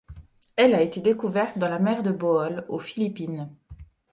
[0.55, 3.51] Elle a été découverte dans la mer de Bohol, aux Philippines.